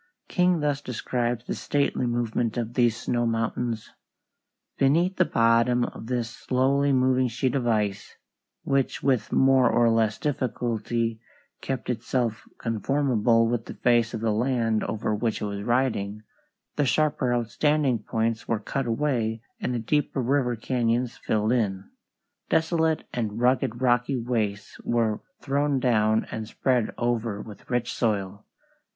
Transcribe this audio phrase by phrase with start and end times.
[0.27, 3.91] King thus describes the stately movement of these snow mountains:
[4.79, 8.15] "Beneath the bottom of this slowly moving sheet of ice,
[8.63, 11.19] which with more or less difficulty
[11.61, 16.23] kept itself conformable with the face of the land over which it was riding,
[16.77, 21.91] the sharper outstanding points were cut away and the deeper river cañons filled in.
[22.49, 28.47] Desolate and rugged rocky wastes were thrown down and spread over with rich soil."